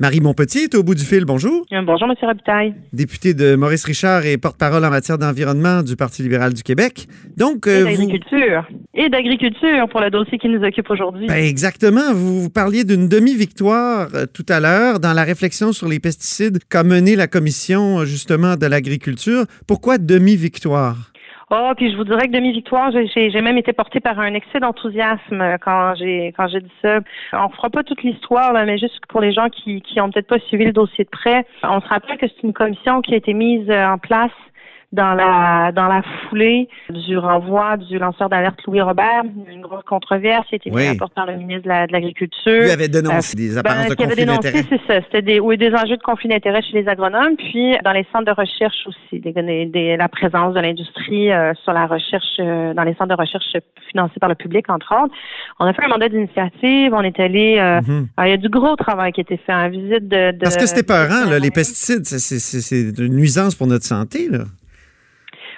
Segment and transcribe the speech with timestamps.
[0.00, 1.24] Marie Montpetit est au bout du fil.
[1.24, 1.64] Bonjour.
[1.72, 2.16] Euh, bonjour, M.
[2.20, 2.74] Robitaille.
[2.92, 7.06] Député de Maurice Richard et porte-parole en matière d'environnement du Parti libéral du Québec.
[7.36, 8.68] Donc, euh, et d'agriculture.
[8.94, 11.28] Et d'agriculture pour le dossier qui nous occupe aujourd'hui.
[11.28, 12.12] Ben exactement.
[12.12, 16.82] Vous, parliez d'une demi-victoire euh, tout à l'heure dans la réflexion sur les pesticides qu'a
[16.82, 19.44] menée la Commission, justement, de l'agriculture.
[19.68, 21.12] Pourquoi demi-victoire?
[21.50, 25.58] Oh, puis je vous dirais que demi-victoire, j'ai même été portée par un excès d'enthousiasme
[25.60, 27.00] quand j'ai quand j'ai dit ça.
[27.32, 30.38] On fera pas toute l'histoire, mais juste pour les gens qui qui ont peut-être pas
[30.40, 33.34] suivi le dossier de près, on se rappelle que c'est une commission qui a été
[33.34, 34.32] mise en place
[34.94, 40.46] dans la dans la foulée du renvoi du lanceur d'alerte Louis Robert, une grosse controverse
[40.48, 42.62] qui a été mise par le ministre de l'Agriculture.
[42.62, 44.64] Lui avait dénoncé des euh, apparences ben, de conflit d'intérêt.
[44.68, 47.92] C'est ça, c'était des oui, des enjeux de conflit d'intérêt chez les agronomes, puis dans
[47.92, 49.32] les centres de recherche aussi, des,
[49.66, 53.44] des, la présence de l'industrie euh, sur la recherche euh, dans les centres de recherche
[53.90, 55.14] financés par le public entre autres.
[55.58, 58.06] On a fait un mandat d'initiative, on est allé mm-hmm.
[58.24, 60.56] il y a du gros travail qui a été fait en visite de, de Parce
[60.56, 64.44] que c'était peurant là, les pesticides, c'est une nuisance pour notre santé là.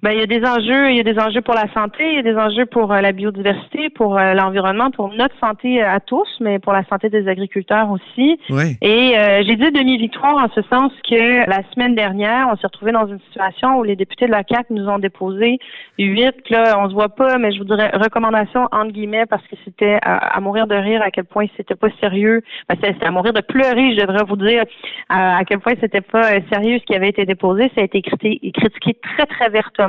[0.00, 2.14] Ben, il y a des enjeux, il y a des enjeux pour la santé, il
[2.14, 5.90] y a des enjeux pour euh, la biodiversité, pour euh, l'environnement, pour notre santé euh,
[5.90, 8.38] à tous, mais pour la santé des agriculteurs aussi.
[8.80, 13.08] Et j'ai dit demi-victoire en ce sens que la semaine dernière, on s'est retrouvé dans
[13.08, 15.58] une situation où les députés de la CAC nous ont déposé
[15.98, 19.56] huit, là, on se voit pas, mais je vous dirais recommandations entre guillemets parce que
[19.64, 22.42] c'était à, mourir de rire à quel point c'était pas sérieux.
[22.68, 24.62] Ben, c'était à mourir de pleurer, je devrais vous dire
[25.08, 27.72] à, quel point c'était pas sérieux ce qui avait été déposé.
[27.74, 29.87] Ça a été critiqué très très vertement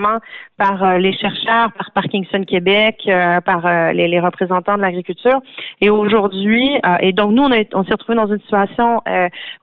[0.58, 5.42] par euh, les chercheurs, par Parkinson Québec, euh, par euh, les, représentants de l'agriculture.
[5.82, 9.02] Et aujourd'hui, et donc nous, on, on s'est retrouvés dans une situation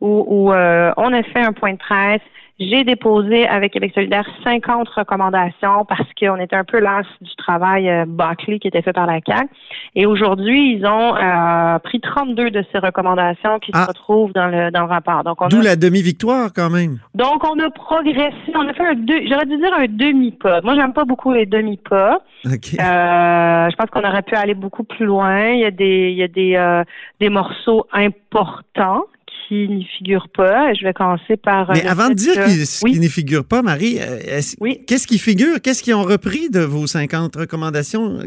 [0.00, 2.22] où, où on a fait un point de presse
[2.58, 7.88] j'ai déposé avec Québec solidaire 50 recommandations parce qu'on était un peu las du travail
[7.88, 9.48] euh, bâclé qui était fait par la CAC.
[9.94, 13.86] Et aujourd'hui, ils ont euh, pris 32 de ces recommandations qui se ah.
[13.86, 15.22] retrouvent dans le, dans le rapport.
[15.24, 16.98] Donc, D'où la demi-victoire quand même.
[17.14, 18.34] Donc, on a progressé.
[18.54, 20.62] On a fait un deux, j'aurais dû dire un demi-pas.
[20.62, 22.20] Moi, j'aime pas beaucoup les demi-pas.
[22.44, 22.78] Okay.
[22.80, 25.48] Euh, je pense qu'on aurait pu aller beaucoup plus loin.
[25.48, 26.84] Il y a des, il y a des, euh,
[27.20, 29.04] des morceaux importants
[29.46, 30.74] qui n'y figure pas.
[30.74, 31.70] Je vais commencer par.
[31.70, 34.40] Euh, Mais avant de dire ce qui n'y figure pas, Marie, euh,
[34.86, 35.60] qu'est-ce qui figure?
[35.62, 38.18] Qu'est-ce qu'ils ont repris de vos 50 recommandations?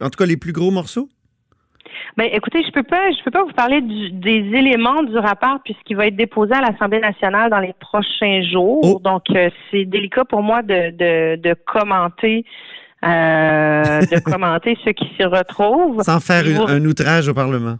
[0.00, 1.08] En tout cas, les plus gros morceaux?
[2.16, 5.96] Ben, écoutez, je peux pas, je peux pas vous parler des éléments du rapport puisqu'il
[5.96, 8.80] va être déposé à l'Assemblée nationale dans les prochains jours.
[8.82, 9.00] Oh.
[9.02, 12.44] Donc, euh, c'est délicat pour moi de, de, commenter.
[13.02, 16.02] de commenter ce qui s'y retrouve.
[16.02, 17.76] Sans faire un outrage au Parlement.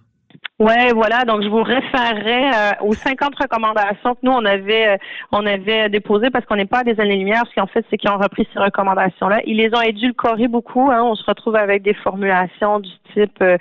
[0.59, 1.25] Ouais, voilà.
[1.25, 4.97] Donc, je vous référerai euh, aux 50 recommandations que nous on avait, euh,
[5.31, 7.45] on avait déposées parce qu'on n'est pas à des années-lumière.
[7.49, 9.41] Ce qu'en fait, c'est qu'ils ont repris ces recommandations-là.
[9.47, 10.91] Ils les ont édulcorées beaucoup.
[10.91, 11.05] Hein.
[11.05, 13.57] On se retrouve avec des formulations du type euh,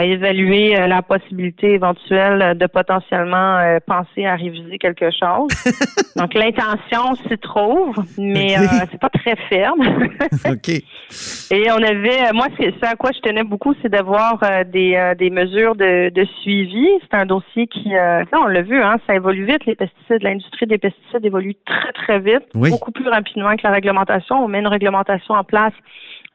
[0.00, 5.48] évaluer la possibilité éventuelle de potentiellement penser à réviser quelque chose.
[6.16, 8.56] Donc, l'intention s'y trouve, mais
[8.90, 9.80] c'est pas très ferme.
[10.50, 10.68] ok.
[10.68, 15.30] Et on avait, moi, c'est ça à quoi je tenais beaucoup, c'est d'avoir des, des
[15.30, 16.86] mesures de suivi.
[17.02, 19.64] C'est un dossier qui, euh, on l'a vu, hein, ça évolue vite.
[19.66, 24.36] Les pesticides, l'industrie des pesticides évolue très très vite, beaucoup plus rapidement que la réglementation.
[24.44, 25.74] On met une réglementation en place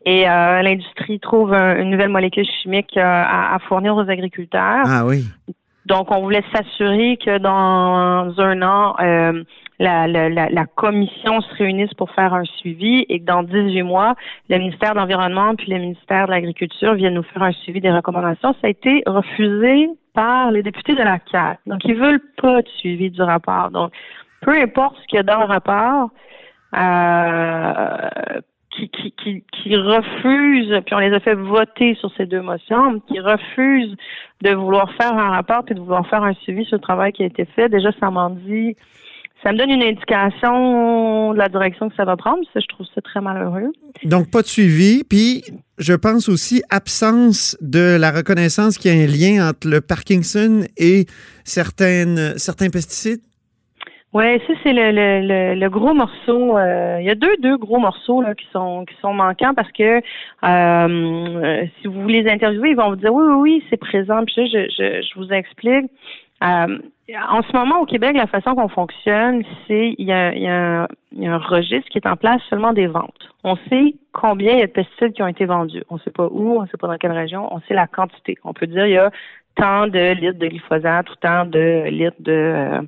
[0.05, 4.83] et euh, l'industrie trouve une nouvelle molécule chimique euh, à, fournir aux agriculteurs.
[4.85, 5.23] Ah oui.
[5.85, 8.95] Donc, on voulait s'assurer que dans un an,
[9.79, 14.15] la, la, commission se réunisse pour faire un suivi et que dans 18 mois,
[14.49, 17.91] le ministère de l'Environnement puis le ministère de l'Agriculture viennent nous faire un suivi des
[17.91, 18.53] recommandations.
[18.61, 21.59] Ça a été refusé par les députés de la CAC.
[21.65, 23.71] Donc, ils veulent pas de suivi du rapport.
[23.71, 23.91] Donc,
[24.41, 26.09] peu importe ce qu'il y a dans le rapport,
[26.77, 28.41] euh,
[29.23, 33.95] qui, qui, refusent, puis on les a fait voter sur ces deux motions, qui refusent
[34.41, 37.23] de vouloir faire un rapport puis de vouloir faire un suivi sur le travail qui
[37.23, 37.69] a été fait.
[37.69, 38.75] Déjà, ça m'en dit
[39.43, 42.43] ça me donne une indication de la direction que ça va prendre.
[42.53, 43.71] Ça, je trouve ça très malheureux.
[44.03, 45.03] Donc, pas de suivi.
[45.03, 45.43] Puis,
[45.79, 50.63] je pense aussi absence de la reconnaissance qu'il y a un lien entre le Parkinson
[50.77, 51.07] et
[51.43, 53.21] certaines, certains pesticides.
[54.13, 56.57] Oui, ça c'est le, le, le, gros morceau.
[56.57, 59.71] Euh, il y a deux deux gros morceaux là qui sont qui sont manquants parce
[59.71, 60.01] que
[60.43, 64.25] euh, si vous les interviewez, ils vont vous dire oui oui oui c'est présent.
[64.25, 65.89] Puis je, je, je vous explique.
[66.43, 66.79] Euh,
[67.29, 70.47] en ce moment, au Québec, la façon qu'on fonctionne, c'est il y, a, il, y
[70.47, 70.87] a
[71.33, 73.29] un, registre qui est en place seulement des ventes.
[73.43, 75.83] On sait combien il y a de pesticides qui ont été vendus.
[75.89, 77.87] On ne sait pas où, on ne sait pas dans quelle région, on sait la
[77.87, 78.37] quantité.
[78.43, 79.11] On peut dire il y a
[79.55, 82.87] tant de litres de glyphosate ou tant de litres de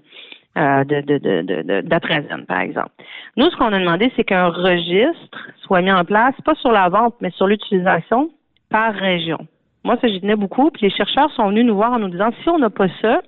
[0.58, 2.92] euh, de, de, par exemple.
[3.38, 6.90] Nous, ce qu'on a demandé, c'est qu'un registre soit mis en place, pas sur la
[6.90, 8.30] vente, mais sur l'utilisation
[8.70, 9.40] par région.
[9.84, 10.70] Moi, ça, j'y tenais beaucoup.
[10.72, 13.22] Puis les chercheurs sont venus nous voir en nous disant, si on n'a pas ça,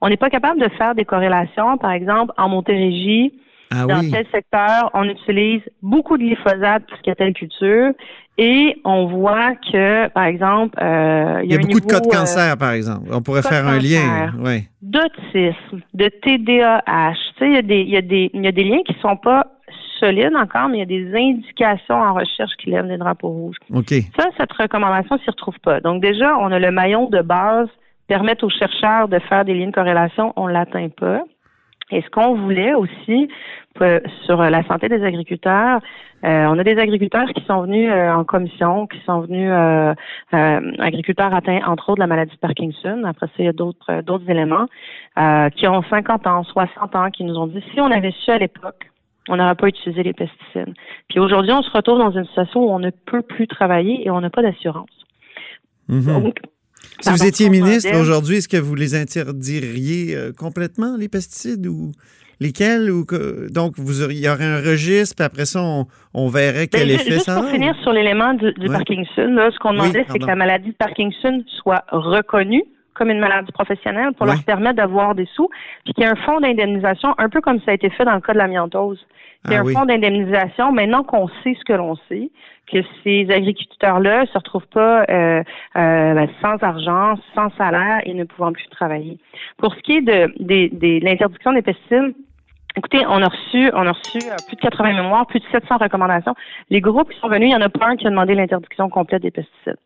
[0.00, 1.78] on n'est pas capable de faire des corrélations.
[1.78, 3.32] Par exemple, en Montérégie,
[3.70, 7.92] ah dans tel secteur, on utilise beaucoup de glyphosate pour ce qui est telle culture.
[8.36, 12.10] Et on voit que, par exemple, euh, il y a, beaucoup de cas de euh,
[12.10, 13.10] cancer, par exemple.
[13.12, 14.32] On pourrait faire un lien.
[14.38, 14.64] Ouais.
[14.80, 17.14] D'autisme, de TDAH.
[17.36, 18.82] Tu sais, il y, a des, il, y a des, il y a des liens
[18.86, 19.46] qui sont pas
[20.00, 23.56] solides encore, mais il y a des indications en recherche qui lèvent des drapeaux rouges.
[23.74, 23.92] OK.
[24.18, 25.80] Ça, cette recommandation ne s'y retrouve pas.
[25.80, 27.68] Donc déjà, on a le maillon de base
[28.08, 31.22] permettre aux chercheurs de faire des liens de corrélation, on ne l'atteint pas.
[31.90, 33.28] Et ce qu'on voulait aussi
[34.26, 35.80] sur la santé des agriculteurs,
[36.24, 39.94] euh, on a des agriculteurs qui sont venus euh, en commission, qui sont venus euh,
[40.78, 43.04] agriculteurs atteints entre autres de la maladie de Parkinson.
[43.04, 44.66] Après ça, il y a d'autres d'autres éléments
[45.56, 48.38] qui ont 50 ans, 60 ans, qui nous ont dit si on avait su à
[48.38, 48.86] l'époque
[49.28, 50.74] on n'aurait pas utilisé les pesticides.
[51.08, 54.10] Puis aujourd'hui, on se retrouve dans une situation où on ne peut plus travailler et
[54.10, 54.90] on n'a pas d'assurance.
[55.88, 56.32] Mm-hmm.
[57.00, 61.92] Si vous étiez ministre aujourd'hui, est-ce que vous les interdiriez complètement, les pesticides, ou
[62.40, 65.62] lesquels ou que, donc vous auriez, il y aurait un registre, puis après ça
[66.14, 67.40] on, verrait quel ben, effet juste ça.
[67.40, 70.76] Pour finir sur l'élément du, Parkinson, là, ce qu'on demandait, c'est que la maladie de
[70.76, 72.64] Parkinson soit reconnue
[73.00, 75.48] comme une maladie professionnelle pour leur permettre d'avoir des sous,
[75.84, 78.14] puis qu'il y ait un fonds d'indemnisation, un peu comme ça a été fait dans
[78.14, 79.06] le cas de la miantose.
[79.46, 82.30] Il y a ah un fonds d'indemnisation, maintenant qu'on sait ce que l'on sait,
[82.70, 85.42] que ces agriculteurs-là se retrouvent pas euh,
[85.76, 89.16] euh, ben, sans argent, sans salaire et ne pouvant plus travailler.
[89.56, 92.14] Pour ce qui est de, de l'interdiction des pesticides,
[92.76, 95.78] Écoutez, on a reçu, on a reçu euh, plus de 80 mémoires, plus de 700
[95.78, 96.34] recommandations.
[96.68, 98.88] Les groupes qui sont venus, il y en a pas un qui a demandé l'interdiction
[98.88, 99.76] complète des pesticides.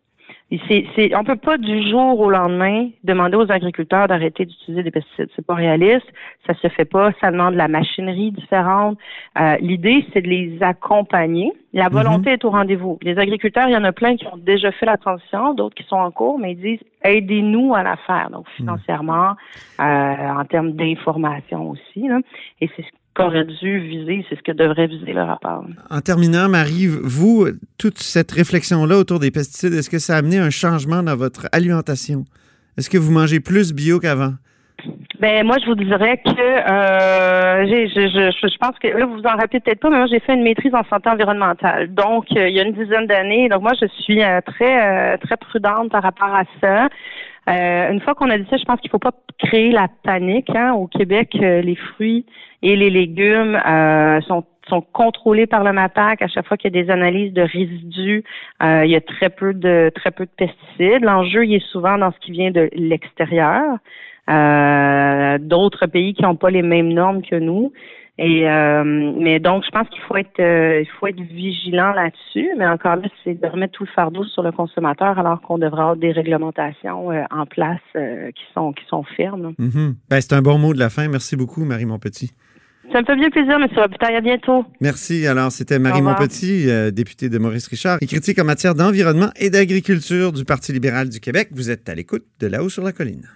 [0.68, 4.90] C'est, c'est, on peut pas du jour au lendemain demander aux agriculteurs d'arrêter d'utiliser des
[4.90, 5.28] pesticides.
[5.34, 6.06] C'est pas réaliste,
[6.46, 8.98] ça se fait pas, ça demande de la machinerie différente.
[9.40, 11.52] Euh, l'idée, c'est de les accompagner.
[11.72, 11.94] La mhm.
[11.94, 12.98] volonté est au rendez-vous.
[13.02, 15.84] Les agriculteurs, il y en a plein qui ont déjà fait la transition, d'autres qui
[15.84, 18.54] sont en cours, mais ils disent aidez-nous à la faire, donc mhm.
[18.56, 19.32] financièrement,
[19.80, 22.06] euh, en termes d'information aussi.
[22.06, 22.20] Là.
[22.60, 25.64] Et c'est ce qu'aurait dû viser, c'est ce que devrait viser le rapport.
[25.90, 27.46] En terminant, Marie, vous,
[27.78, 31.46] toute cette réflexion-là autour des pesticides, est-ce que ça a amené un changement dans votre
[31.52, 32.24] alimentation?
[32.76, 34.34] Est-ce que vous mangez plus bio qu'avant?
[35.20, 39.22] Ben moi, je vous dirais que euh, je, je, je, pense que là, vous vous
[39.22, 41.94] en rappelez peut-être pas, mais moi, j'ai fait une maîtrise en santé environnementale.
[41.94, 43.48] Donc, euh, il y a une dizaine d'années.
[43.48, 46.88] Donc, moi, je suis euh, très très prudente par rapport à ça.
[47.46, 50.50] Une fois qu'on a dit ça, je pense qu'il faut pas créer la panique.
[50.54, 50.72] Hein.
[50.72, 52.24] Au Québec, les fruits
[52.62, 56.22] et les légumes euh, sont sont contrôlés par le MAPAC.
[56.22, 58.24] À chaque fois qu'il y a des analyses de résidus,
[58.62, 61.02] euh, il y a très peu de très peu de pesticides.
[61.02, 63.76] L'enjeu, il est souvent dans ce qui vient de l'extérieur.
[64.30, 67.72] Euh, d'autres pays qui n'ont pas les mêmes normes que nous.
[68.16, 72.48] Et mais donc, je pense qu'il faut être il faut être vigilant là-dessus.
[72.56, 75.80] Mais encore là, c'est de remettre tout le fardeau sur le consommateur alors qu'on devrait
[75.80, 79.54] avoir des réglementations en place qui sont qui sont fermes.
[79.58, 79.94] Mm-hmm.
[80.08, 81.08] Ben, c'est un bon mot de la fin.
[81.08, 82.30] Merci beaucoup, Marie Montpetit.
[82.92, 83.66] Ça me fait bien plaisir, M.
[83.74, 84.16] Robitaille.
[84.16, 84.64] À bientôt.
[84.80, 85.26] Merci.
[85.26, 89.50] Alors, c'était Marie Montpetit, euh, députée de Maurice Richard et critique en matière d'environnement et
[89.50, 91.48] d'agriculture du Parti libéral du Québec.
[91.52, 93.26] Vous êtes à l'écoute de là-haut sur la colline.